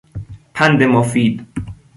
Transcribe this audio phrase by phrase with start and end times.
[0.53, 1.47] پند مفید